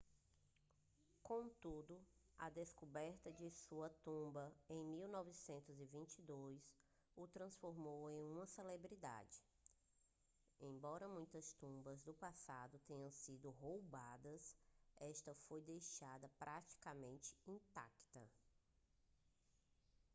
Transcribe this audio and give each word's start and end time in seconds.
contudo 1.21 2.01
a 2.35 2.49
descoberta 2.49 3.31
de 3.33 3.51
sua 3.51 3.87
tumba 4.03 4.51
em 4.67 4.83
1922 4.83 6.59
o 7.15 7.27
transformou 7.27 8.09
em 8.09 8.23
uma 8.31 8.47
celebridade 8.47 9.43
embora 10.59 11.07
muitas 11.07 11.53
tumbas 11.53 12.01
do 12.01 12.15
passado 12.15 12.79
tenham 12.87 13.11
sido 13.11 13.51
roubadas 13.51 14.57
esta 14.97 15.35
foi 15.35 15.61
deixada 15.61 16.27
praticamente 16.39 17.35
intacta 17.45 18.27